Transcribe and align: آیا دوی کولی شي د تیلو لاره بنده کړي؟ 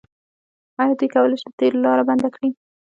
آیا 0.81 0.93
دوی 0.99 1.09
کولی 1.15 1.37
شي 1.41 1.45
د 1.49 1.53
تیلو 1.59 1.81
لاره 1.85 2.03
بنده 2.09 2.29
کړي؟ 2.35 2.49